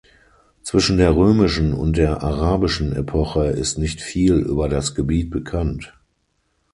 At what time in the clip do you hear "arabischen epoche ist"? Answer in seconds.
2.23-3.77